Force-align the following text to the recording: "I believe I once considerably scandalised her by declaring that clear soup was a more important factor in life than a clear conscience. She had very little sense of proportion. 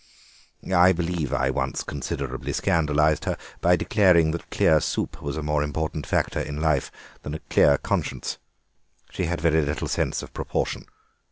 "I 0.75 0.93
believe 0.93 1.31
I 1.31 1.51
once 1.51 1.83
considerably 1.83 2.53
scandalised 2.53 3.25
her 3.25 3.37
by 3.61 3.75
declaring 3.75 4.31
that 4.31 4.49
clear 4.49 4.79
soup 4.81 5.21
was 5.21 5.37
a 5.37 5.43
more 5.43 5.61
important 5.61 6.07
factor 6.07 6.39
in 6.39 6.59
life 6.59 6.91
than 7.21 7.35
a 7.35 7.39
clear 7.51 7.77
conscience. 7.77 8.39
She 9.11 9.25
had 9.25 9.41
very 9.41 9.61
little 9.61 9.87
sense 9.87 10.23
of 10.23 10.33
proportion. 10.33 10.87